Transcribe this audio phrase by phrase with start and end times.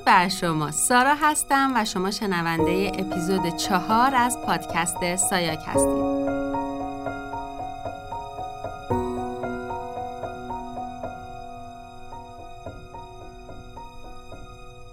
[0.00, 0.70] درود بر شما.
[0.70, 6.30] سارا هستم و شما شنونده اپیزود چهار از پادکست سایاک هستید.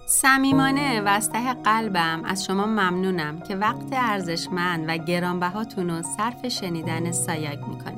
[0.06, 6.48] صمیمانه و از ته قلبم از شما ممنونم که وقت ارزشمند و گرانبهاتون رو صرف
[6.48, 7.97] شنیدن سایاک می‌کنید.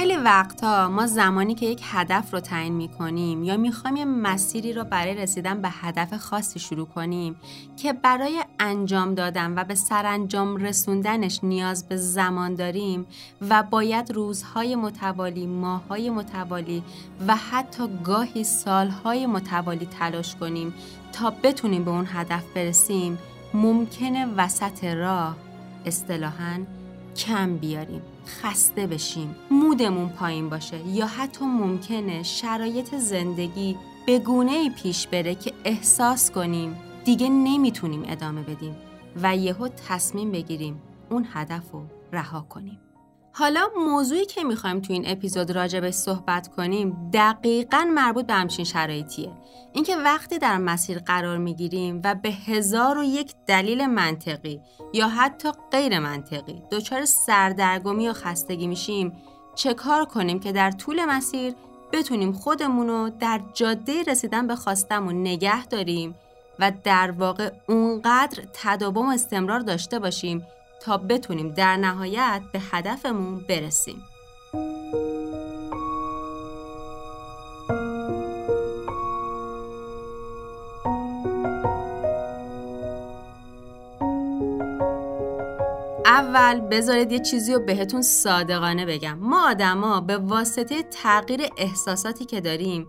[0.00, 4.72] خیلی وقتها ما زمانی که یک هدف رو تعیین می کنیم یا می‌خوایم یه مسیری
[4.72, 7.36] رو برای رسیدن به هدف خاصی شروع کنیم
[7.76, 13.06] که برای انجام دادن و به سرانجام رسوندنش نیاز به زمان داریم
[13.48, 16.82] و باید روزهای متوالی، ماههای متوالی
[17.26, 20.74] و حتی گاهی سالهای متوالی تلاش کنیم
[21.12, 23.18] تا بتونیم به اون هدف برسیم
[23.54, 25.36] ممکنه وسط راه
[25.86, 26.66] اصطلاحاً
[27.16, 28.02] کم بیاریم.
[28.30, 35.52] خسته بشیم مودمون پایین باشه یا حتی ممکنه شرایط زندگی به گونه پیش بره که
[35.64, 38.76] احساس کنیم دیگه نمی‌تونیم ادامه بدیم
[39.16, 42.78] و یهو تصمیم بگیریم اون هدف رو رها کنیم.
[43.32, 49.32] حالا موضوعی که می‌خوایم تو این اپیزود راجبش صحبت کنیم دقیقا مربوط به همچین شرایطیه.
[49.72, 54.60] اینکه وقتی در مسیر قرار می‌گیریم و به هزار و یک دلیل منطقی
[54.92, 59.12] یا حتی غیر منطقی دچار سردرگمی و خستگی میشیم
[59.54, 61.54] چه کار کنیم که در طول مسیر
[61.92, 66.14] بتونیم خودمون رو در جاده رسیدن به خواستمون نگه داریم
[66.58, 70.46] و در واقع اونقدر تداوم استمرار داشته باشیم
[70.80, 74.02] تا بتونیم در نهایت به هدفمون برسیم.
[86.20, 92.40] اول بذارید یه چیزی رو بهتون صادقانه بگم ما آدما به واسطه تغییر احساساتی که
[92.40, 92.86] داریم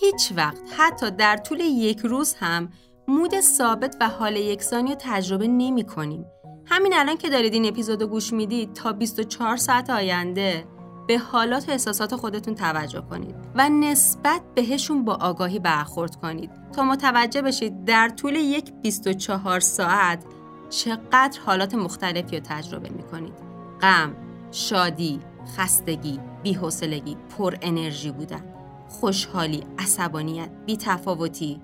[0.00, 2.72] هیچ وقت حتی در طول یک روز هم
[3.08, 6.26] مود ثابت و حال یکسانی رو تجربه نمی کنیم
[6.66, 10.64] همین الان که دارید این اپیزود رو گوش می‌دید تا 24 ساعت آینده
[11.06, 16.84] به حالات و احساسات خودتون توجه کنید و نسبت بهشون با آگاهی برخورد کنید تا
[16.84, 20.24] متوجه بشید در طول یک 24 ساعت
[20.70, 23.34] چقدر حالات مختلفی رو تجربه می‌کنید.
[23.80, 24.14] غم،
[24.52, 25.20] شادی،
[25.56, 28.44] خستگی، بیحوصلگی، پر انرژی بودن
[28.88, 31.60] خوشحالی، عصبانیت، بیتفاوتی.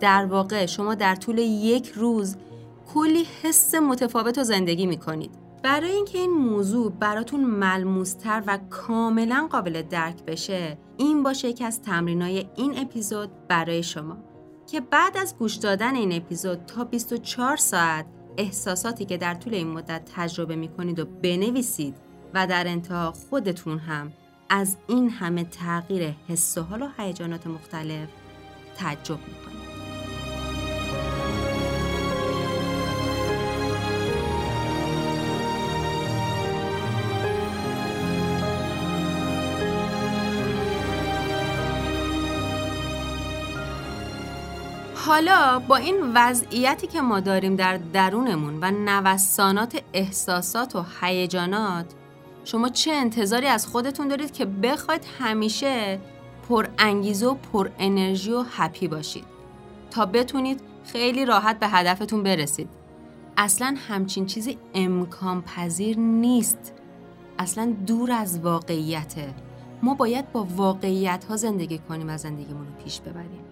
[0.00, 2.36] در واقع شما در طول یک روز
[2.94, 5.30] کلی حس متفاوت رو زندگی می کنید.
[5.62, 11.82] برای اینکه این موضوع براتون ملموستر و کاملا قابل درک بشه این باشه یکی از
[11.82, 14.16] تمرینای این اپیزود برای شما
[14.66, 18.06] که بعد از گوش دادن این اپیزود تا 24 ساعت
[18.36, 21.94] احساساتی که در طول این مدت تجربه می کنید و بنویسید
[22.34, 24.12] و در انتها خودتون هم
[24.50, 28.08] از این همه تغییر حس و حال و هیجانات مختلف
[28.76, 29.47] تعجب کنید.
[45.08, 51.86] حالا با این وضعیتی که ما داریم در درونمون و نوسانات احساسات و هیجانات
[52.44, 56.00] شما چه انتظاری از خودتون دارید که بخواید همیشه
[56.48, 59.24] پر انگیزه و پر انرژی و هپی باشید؟
[59.90, 62.68] تا بتونید خیلی راحت به هدفتون برسید.
[63.36, 66.72] اصلا همچین چیزی امکان پذیر نیست.
[67.38, 69.34] اصلا دور از واقعیته.
[69.82, 73.47] ما باید با واقعیت ها زندگی کنیم و زندگیمون رو پیش ببریم.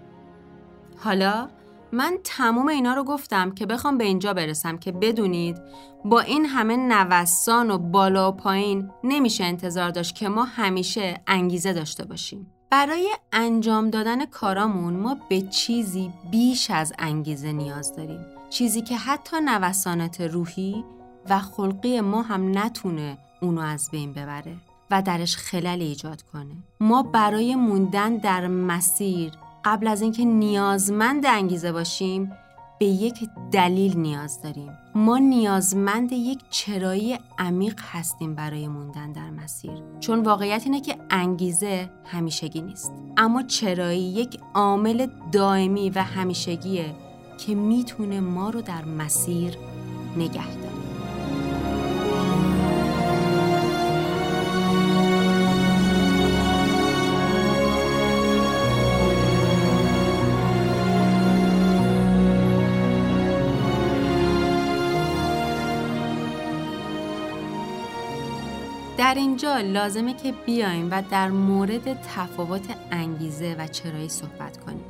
[0.98, 1.48] حالا
[1.92, 5.58] من تموم اینا رو گفتم که بخوام به اینجا برسم که بدونید
[6.04, 11.72] با این همه نوسان و بالا و پایین نمیشه انتظار داشت که ما همیشه انگیزه
[11.72, 12.52] داشته باشیم.
[12.70, 18.26] برای انجام دادن کارامون ما به چیزی بیش از انگیزه نیاز داریم.
[18.50, 20.84] چیزی که حتی نوسانات روحی
[21.30, 24.56] و خلقی ما هم نتونه اونو از بین ببره
[24.90, 26.56] و درش خلل ایجاد کنه.
[26.80, 29.32] ما برای موندن در مسیر
[29.66, 32.32] قبل از اینکه نیازمند انگیزه باشیم
[32.78, 34.72] به یک دلیل نیاز داریم.
[34.94, 39.82] ما نیازمند یک چرایی عمیق هستیم برای موندن در مسیر.
[40.00, 42.92] چون واقعیت اینه که انگیزه همیشگی نیست.
[43.16, 46.94] اما چرایی یک عامل دائمی و همیشگیه
[47.38, 49.56] که می‌تونه ما رو در مسیر
[50.16, 50.65] نگه داره.
[69.36, 74.84] اینجا لازمه که بیایم و در مورد تفاوت انگیزه و چرایی صحبت کنیم.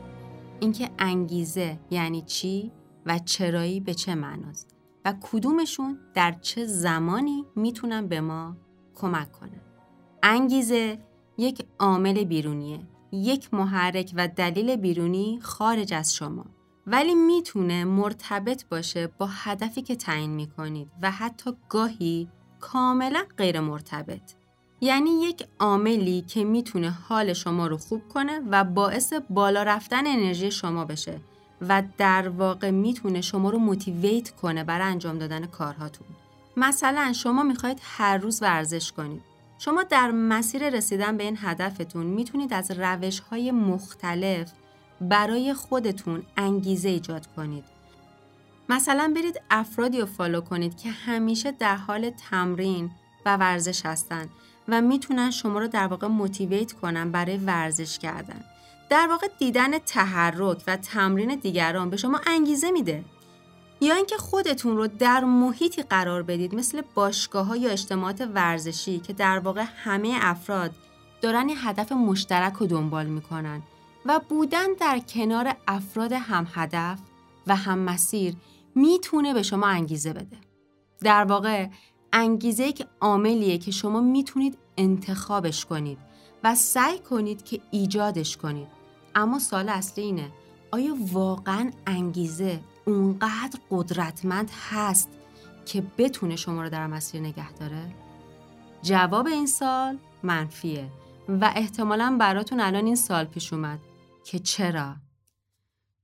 [0.60, 2.72] اینکه انگیزه یعنی چی
[3.06, 8.56] و چرایی به چه معناست و کدومشون در چه زمانی می‌تونن به ما
[8.94, 9.60] کمک کنن
[10.22, 10.98] انگیزه
[11.38, 12.80] یک عامل بیرونیه
[13.12, 16.44] یک محرک و دلیل بیرونی خارج از شما
[16.86, 22.28] ولی می‌تونه مرتبط باشه با هدفی که تعیین می‌کنید و حتی گاهی
[22.60, 24.20] کاملا غیر مرتبط
[24.80, 30.50] یعنی یک عاملی که می‌تونه حال شما رو خوب کنه و باعث بالا رفتن انرژی
[30.50, 31.20] شما بشه
[31.68, 36.06] و در واقع می‌تونه شما رو موتیویت کنه برای انجام دادن کارهاتون.
[36.56, 39.22] مثلا شما می‌خواید هر روز ورزش کنید.
[39.58, 44.52] شما در مسیر رسیدن به این هدفتون می‌تونید از روش های مختلف
[45.00, 47.64] برای خودتون انگیزه ایجاد کنید.
[48.68, 52.90] مثلا برید افرادی رو فالو کنید که همیشه در حال تمرین
[53.26, 54.28] و ورزش هستن
[54.68, 58.44] و می‌تونن شما رو در واقع موتیویت کنن برای ورزش کردن.
[58.90, 63.04] در واقع دیدن تحرک و تمرین دیگران به شما انگیزه میده.
[63.80, 69.12] یا اینکه خودتون رو در محیطی قرار بدید مثل باشگاه ها یا اجتماعات ورزشی که
[69.12, 70.70] در واقع همه افراد
[71.22, 73.62] دارن یه هدف مشترک رو دنبال می‌کنن
[74.06, 76.98] و بودن در کنار افراد هم هدف
[77.46, 78.34] و هم مسیر
[78.76, 80.36] می‌تونه به شما انگیزه بده.
[81.00, 81.68] در واقع
[82.12, 85.98] انگیزه یک عاملیه که شما می‌تونید انتخابش کنید
[86.44, 88.68] و سعی کنید که ایجادش کنید.
[89.14, 90.30] اما سال اصلی اینه
[90.70, 95.08] آیا واقعا انگیزه اونقدر قدرتمند هست
[95.66, 97.94] که بتونه شما رو در مسیر نگه داره؟
[98.82, 100.88] جواب این سال منفیه
[101.28, 103.78] و احتمالا براتون الان این سال پیش اومد
[104.24, 104.94] که چرا؟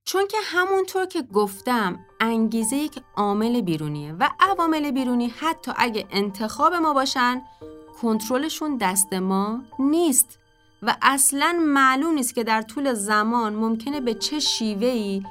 [0.04, 6.74] چون که همونطور که گفتم انگیزه یک عامل بیرونیه و عوامل بیرونی حتی اگه انتخاب
[6.74, 7.42] ما باشن
[8.00, 10.38] کنترلشون دست ما نیست
[10.82, 15.26] و اصلا معلوم نیست که در طول زمان ممکنه به چه شیوهی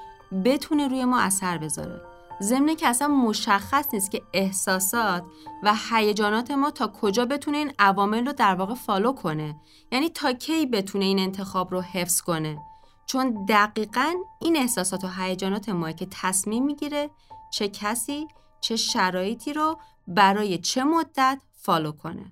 [0.46, 2.02] بتونه روی ما اثر بذاره.
[2.42, 5.24] ضمن که اصلا مشخص نیست که احساسات
[5.64, 9.56] و هیجانات ما تا کجا بتونه این عوامل رو در واقع follow کنه.
[9.92, 12.58] یعنی تا کی بتونه این انتخاب رو حفظ کنه.
[13.06, 17.10] چون دقیقا این احساسات و هیجانات ما که تصمیم می‌گیره
[17.52, 18.28] چه کسی
[18.62, 22.32] چه شرایطی رو برای چه مدت follow کنه.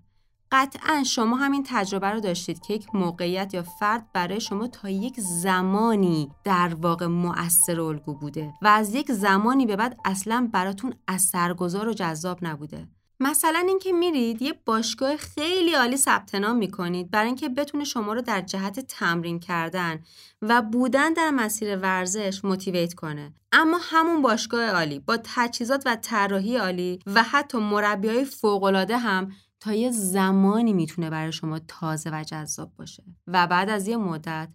[0.52, 5.20] قطعا شما همین تجربه رو داشتید که یک موقعیت یا فرد برای شما تا یک
[5.20, 11.88] زمانی در واقع مؤثر الگو بوده و از یک زمانی به بعد اصلا براتون اثرگذار
[11.88, 12.88] و جذاب نبوده.
[13.20, 18.22] مثلا اینکه میرید یه باشگاه خیلی عالی ثبت نام می‌کنید برای اینکه بتونه شما رو
[18.22, 20.00] در جهت تمرین کردن
[20.42, 23.34] و بودن در مسیر ورزش موتیویت کنه.
[23.52, 29.74] اما همون باشگاه عالی با تجهیزات و طراحی عالی و حتی مربیای فوقالعاده هم تا
[29.74, 33.04] یه زمانی می‌تونه برای شما تازه و جذاب باشه.
[33.28, 34.50] و بعد از یه مدت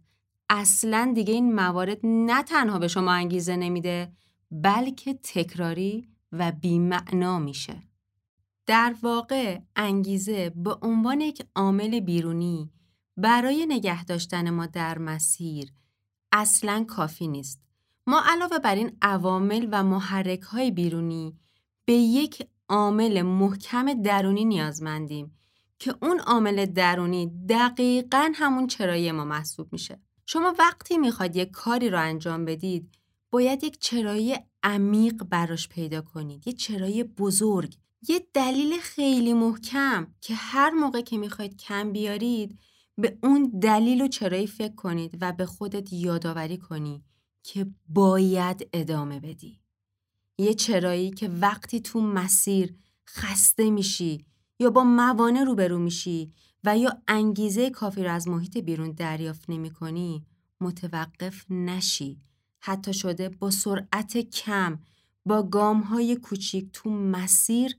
[0.51, 4.13] اصلا دیگه این موارد نه تنها به شما انگیزه نمیده
[4.51, 7.83] بلکه تکراری و بیمعنا میشه.
[8.67, 12.71] در واقع انگیزه به عنوان یک عامل بیرونی
[13.17, 15.73] برای نگه داشتن ما در مسیر
[16.33, 17.61] اصلا کافی نیست.
[18.07, 21.39] ما علاوه بر این عوامل و محرک های بیرونی
[21.85, 25.39] به یک عامل محکم درونی نیازمندیم
[25.79, 30.01] که اون عامل درونی دقیقا همون چرایی ما محسوب میشه.
[30.27, 32.99] شما وقتی می‌خواد یک کاری رو انجام بدید
[33.31, 36.47] باید یک چرایی عمیق براش پیدا کنید.
[36.47, 37.77] یه چرایی بزرگ
[38.09, 42.59] یه دلیل خیلی محکم که هر موقع که می‌خواید کم بیارید
[42.99, 47.05] به اون دلیل و چرایی فکر کنید و به خودت یادآوری کنی
[47.43, 49.61] که باید ادامه بدی.
[50.39, 52.75] یه چرایی که وقتی تو مسیر
[53.09, 54.25] خسته میشی
[54.59, 56.33] یا با موانع روبرو میشی
[56.65, 60.27] و یا انگیزه کافی رو از محیط بیرون دریافت نمی کنی
[60.61, 62.21] متوقف نشی
[62.61, 64.79] حتی شده با سرعت کم
[65.27, 67.77] با گام های کوچیک تو مسیر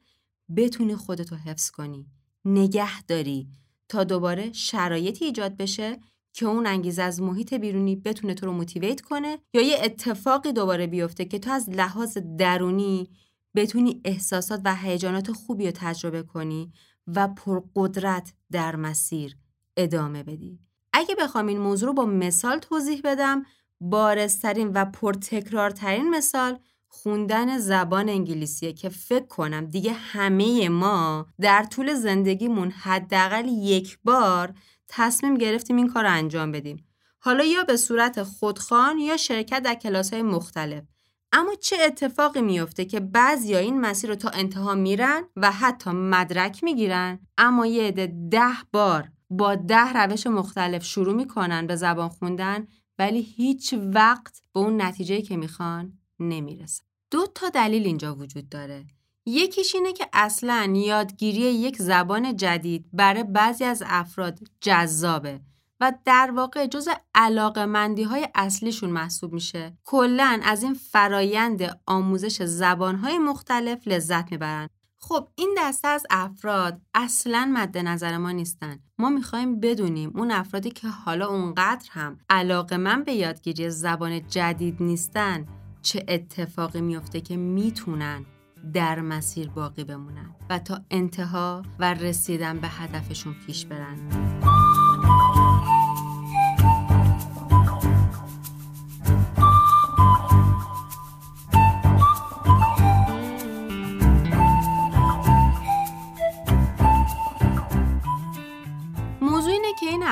[0.57, 2.07] بتونی خودتو حفظ کنی
[2.45, 3.47] نگه داری
[3.89, 5.99] تا دوباره شرایطی ایجاد بشه
[6.33, 10.87] که اون انگیزه از محیط بیرونی بتونه تو رو موتیویت کنه یا یه اتفاقی دوباره
[10.87, 13.09] بیفته که تو از لحاظ درونی
[13.55, 16.71] بتونی احساسات و هیجانات خوبی رو تجربه کنی
[17.07, 19.37] و پرقدرت در مسیر
[19.77, 20.59] ادامه بدی.
[20.93, 23.43] اگه بخوام این موضوع رو با مثال توضیح بدم
[23.81, 31.93] بارسترین و پرتکرارترین مثال خوندن زبان انگلیسیه که فکر کنم دیگه همه ما در طول
[31.93, 34.53] زندگیمون حداقل یک بار
[34.87, 36.87] تصمیم گرفتیم این کار رو انجام بدیم.
[37.19, 40.83] حالا یا به صورت خودخوان یا شرکت در کلاس های مختلف.
[41.31, 46.63] اما چه اتفاقی میفته که بعضیا این مسیر رو تا انتها میرن و حتی مدرک
[46.63, 52.67] می‌گیرن اما یه عده ده بار با ده روش مختلف شروع می‌کنن به زبان خوندن
[52.99, 56.83] ولی هیچ وقت به اون نتیجه که می‌خوان نمی‌رسن.
[57.11, 58.85] دو تا دلیل اینجا وجود داره.
[59.25, 65.39] یکیش اینه که اصلا یادگیری یک زبان جدید برای بعضی از افراد جذابه
[65.79, 69.77] و در واقع جز علاقه مندی های اصلیشون محسوب میشه.
[69.83, 74.69] کلا از این فرایند آموزش زبان های مختلف لذت می‌برن.
[74.97, 78.79] خب این دسته از افراد اصلا مد نظر ما نیستن.
[78.97, 84.75] ما می‌خوایم بدونیم اون افرادی که حالا اونقدر هم علاقه من به یادگیری زبان جدید
[84.79, 85.45] نیستن
[85.85, 88.25] چه اتفاقی میفته که می‌تونن
[88.73, 93.97] در مسیر باقی بمونن و تا انتها و رسیدن به هدفشون پیش برن.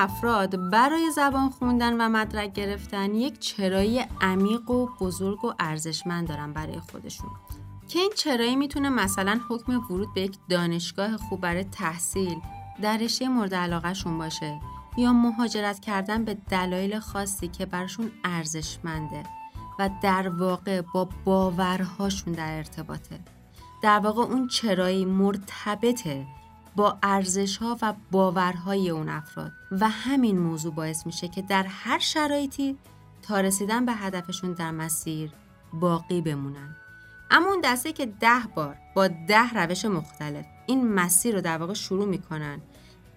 [0.04, 6.54] افراد برای زبان خوندن و مدرک گرفتن یک چرایی عمیق و بزرگ و ارزشمند دارن
[6.54, 7.30] برای خودشون.
[7.88, 12.38] که این چرایی می‌تونه مثلا حکم ورود به یک دانشگاه خوب برای تحصیل
[12.82, 14.60] در رشته مورد علاقهشون باشه
[14.98, 19.24] یا مهاجرت کردن به دلایل خاصی که براشون ارزشمنده
[19.80, 23.20] و در واقع با باورهاشون در ارتباطه.
[23.84, 26.26] در واقع اون چرایی مرتبطه
[26.76, 29.52] با ارزش ها و باورهای اون افراد.
[29.72, 32.78] و همین موضوع باعث میشه که در هر شرایطی
[33.22, 35.32] تا رسیدن به هدفشون در مسیر
[35.74, 36.76] باقی بمونن.
[37.32, 41.74] اما اون دسته که ده بار با ده روش مختلف این مسیر رو در واقع
[41.74, 42.62] شروع می‌کنن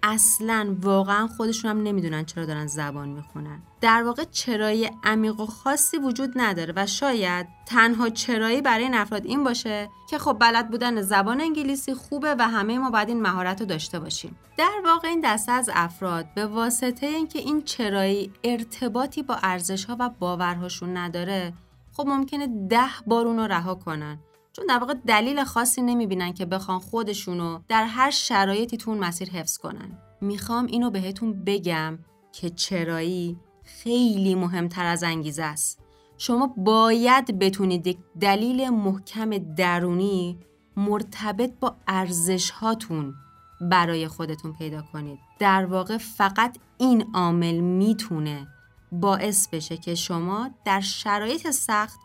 [0.03, 3.61] اصلا واقعا خودشون هم نمی‌دونن چرا دارن زبان می‌خونن.
[3.81, 9.25] در واقع چرایی عمیق و خاصی وجود نداره و شاید تنها چرایی برای این افراد
[9.25, 13.59] این باشه که خب بلد بودن زبان انگلیسی خوبه و همه ما باید این مهارت
[13.59, 14.37] رو داشته باشیم.
[14.57, 19.95] در واقع این دسته از افراد به واسطه اینکه این چرایی ارتباطی با ارزش ها
[19.99, 21.53] و باورهاشون نداره
[21.93, 24.19] خب ممکنه ده بار اون رو رها کنن.
[24.57, 29.29] چون در واقع دلیل خاصی نمی‌بینن که بخوان خودشونو در هر شرایطی تو اون مسیر
[29.29, 29.97] حفظ کنن.
[30.21, 31.99] می‌خوام اینو بهتون بگم
[32.31, 35.79] که چرایی خیلی مهمتر از انگیزه است.
[36.17, 40.39] شما باید بتونید یک دلیل محکم درونی
[40.77, 43.13] مرتبط با ارزش هاتون
[43.61, 45.19] برای خودتون پیدا کنید.
[45.39, 48.47] در واقع فقط این عامل می‌تونه
[48.91, 51.99] باعث بشه که شما در شرایط سخت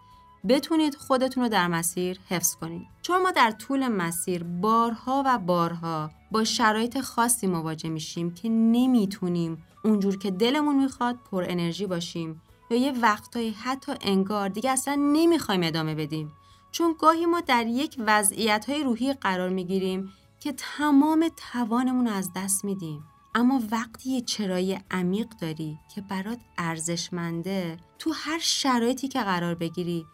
[0.48, 2.86] بتونید خودتون رو در مسیر حفظ کنید.
[3.02, 9.64] چون ما در طول مسیر بارها و بارها با شرایط خاصی مواجه میشیم که نمی‌تونیم
[9.84, 15.62] اونجور که دلمون می‌خواد پر انرژی باشیم یا یه وقتایی حتی انگار دیگه اصلا نمی‌خوایم
[15.62, 16.32] ادامه بدیم.
[16.72, 22.30] چون گاهی ما در یک وضعیت های روحی قرار می‌گیریم که تمام توانمون رو از
[22.36, 23.04] دست میدیم.
[23.34, 30.06] اما وقتی یه چرایی عمیق داری که برات ارزشمنده تو هر شرایطی که قرار بگیری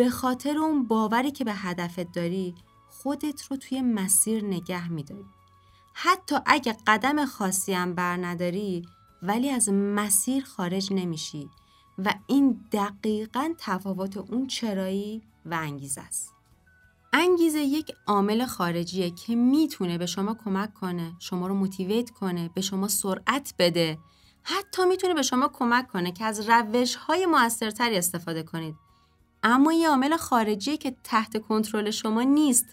[0.00, 2.54] به خاطر اون باوری که به هدفت داری
[2.88, 5.24] خودت رو توی مسیر نگه میداری.
[5.94, 8.86] حتی اگه قدم خاصی هم بر نداری
[9.22, 11.50] ولی از مسیر خارج نمیشی
[11.98, 16.34] و این دقیقا تفاوت اون چرایی و انگیزه است.
[17.12, 22.60] انگیزه یک عامل خارجیه که می‌تونه به شما کمک کنه شما رو موتیویت کنه به
[22.60, 23.98] شما سرعت بده.
[24.42, 28.89] حتی می‌تونه به شما کمک کنه که از روش های موثرتری استفاده کنید.
[29.42, 32.66] اما یه عامل خارجی که تحت کنترل شما نیست.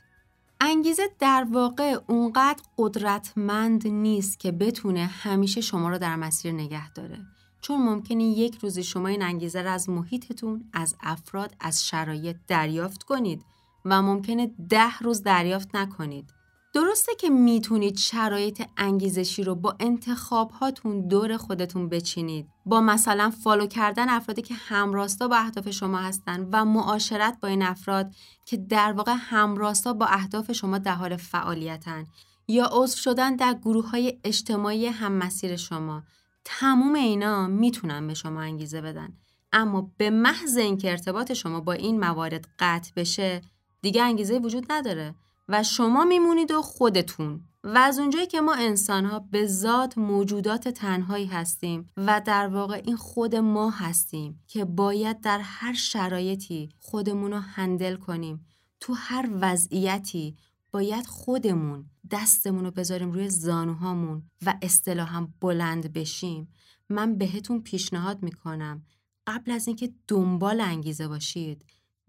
[0.62, 7.20] انگیزه در واقع اونقدر قدرتمند نیست که بتونه همیشه شما رو در مسیر نگه داره.
[7.62, 13.04] چون ممکنه یک روزی شما این انگیزه رو از محیطتون از افراد از شرایط دریافت
[13.04, 13.46] کنید
[13.86, 16.34] و ممکنه ده روز دریافت نکنید.
[16.74, 22.50] درسته که می‌تونید شرایط انگیزشی رو با انتخاب هاتون دور خودتون بچینید.
[22.66, 27.64] با مثلا فالو کردن افرادی که همراستا با اهداف شما هستن و معاشرت با این
[27.64, 28.14] افراد
[28.46, 32.06] که در واقع همراستا با اهداف شما در حال فعالیتن.
[32.48, 36.04] یا عضو شدن در گروه های اجتماعی هم مسیر شما.
[36.46, 39.18] تموم اینا می‌تونن به شما انگیزه بدن.
[39.54, 43.42] اما به محض اینکه ارتباط شما با این موارد قطع بشه
[43.82, 45.16] دیگه انگیزه وجود نداره.
[45.50, 47.44] و شما میمونید و خودتون.
[47.63, 52.82] و از اونجایی که ما انسان ها به ذات موجودات تنهایی هستیم و در واقع
[52.86, 58.46] این خود ما هستیم که باید در هر شرایطی خودمون رو هندل کنیم.
[58.80, 60.36] تو هر وضعیتی
[60.72, 66.48] باید خودمون دستمون رو بذاریم روی زانوهامون و اصطلاحا بلند بشیم.
[66.89, 68.86] من بهتون پیشنهاد می‌کنم
[69.27, 71.66] قبل از اینکه دنبال انگیزه باشید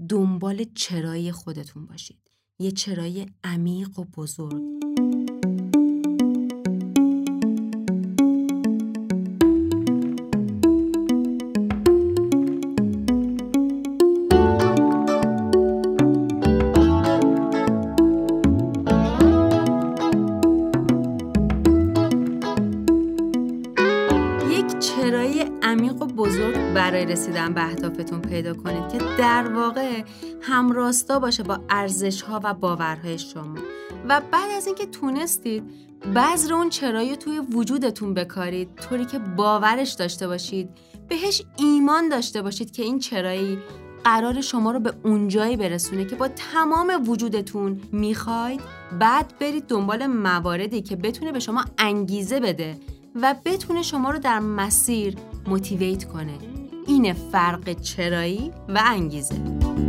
[0.08, 2.27] دنبال چرایی خودتون باشید.
[2.60, 4.78] یه چرای عمیق و بزرگ.
[26.74, 30.02] برای رسیدن به اهدافتون پیدا کنید که در واقع
[30.48, 33.58] همراستا باشه با ارزش ها و باورهای شما.
[34.08, 35.62] و بعد از اینکه تونستید
[36.14, 38.74] بذر اون چرایی توی وجودتون بکارید.
[38.74, 40.70] طوری که باورش داشته باشید.
[41.08, 43.58] بهش ایمان داشته باشید که این چرایی
[44.04, 48.60] قرار شما رو به اونجایی برسونه که با تمام وجودتون می‌خواید.
[48.98, 52.80] بعد برید دنبال مواردی که بتونه به شما انگیزه بده
[53.14, 56.38] و بتونه شما رو در مسیر موتیویت کنه.
[56.86, 59.87] این فرق چرایی و انگیزه.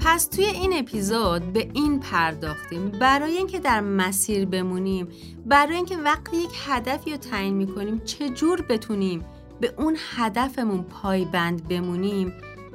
[0.00, 2.90] پس توی این اپیزود به این پرداختیم.
[2.90, 5.08] برای اینکه در مسیر بمونیم
[5.46, 9.24] برای اینکه وقتی یک هدفی رو تعیین می‌کنیم چجور بتونیم
[9.60, 12.32] به اون هدفمون پایبند بمونیم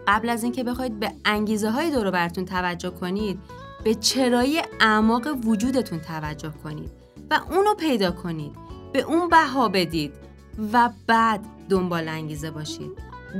[0.08, 3.40] قبل از اینکه بخواید به انگیزه های دور براتون توجه کنید
[3.84, 6.92] به چرایی اعماق وجودتون توجه کنید
[7.32, 8.65] و اونو پیدا کنید.
[8.96, 10.14] به اون بها بدید
[10.74, 12.92] و بعد دنبال انگیزه باشید.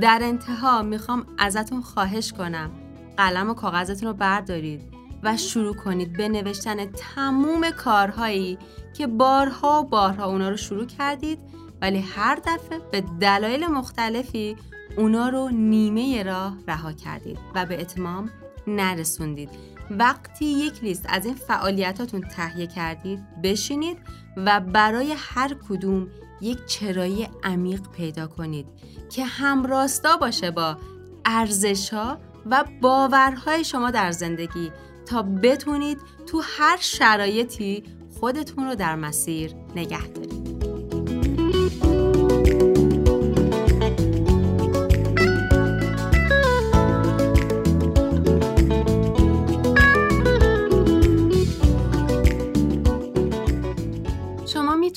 [0.02, 2.70] در انتها می‌خوام ازتون خواهش کنم.
[3.16, 4.82] قلم و کاغذتون رو بردارید
[5.22, 8.58] و شروع کنید به نوشتن تموم کارهایی
[8.94, 11.38] که بارها و بارها اونا رو شروع کردید
[11.82, 14.56] ولی هر دفعه به دلایل مختلفی
[14.98, 18.30] اونا رو نیمه راه رها کردید و به اتمام
[18.66, 19.75] نرسوندید.
[19.90, 23.98] وقتی یک لیست از این فعالیتاتون تهیه کردید بشینید
[24.36, 26.08] و برای هر کدوم
[26.40, 28.66] یک چرایی عمیق پیدا کنید
[29.10, 30.78] که همراستا باشه با
[31.24, 32.18] ارزش ها
[32.50, 34.72] و باورهای شما در زندگی
[35.06, 37.84] تا بتونید تو هر شرایطی
[38.20, 41.85] خودتون رو در مسیر نگه دارید.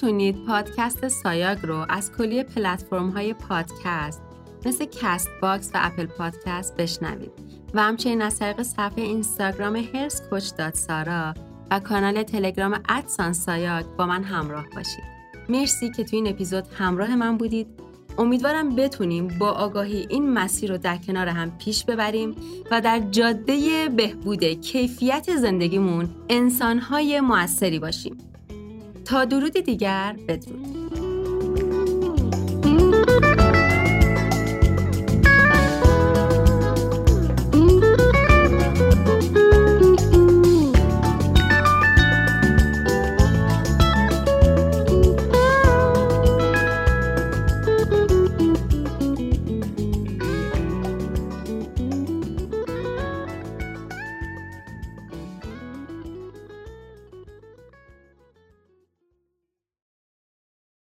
[0.10, 4.22] می‌تونید پادکست سایاگ رو از کلیه پلتفرم های پادکست
[4.66, 7.32] مثل Castbox و Apple Podcast بشنوید
[7.74, 10.44] و همچنین از طریق صفحه اینستاگرام هرس کوچ
[10.74, 11.34] سارا
[11.72, 15.04] و کانال تلگرام ادسان سایاگ با من همراه باشید.
[15.50, 17.68] مرسی که تو این اپیزود همراه من بودید.
[18.18, 22.36] امیدوارم بتونیم با آگاهی این مسیر رو در کنار هم پیش ببریم
[22.72, 28.29] و در جاده بهبود کیفیت زندگیمون انسانهای موثری باشیم.
[29.06, 30.79] تا درودی دیگر بدرود.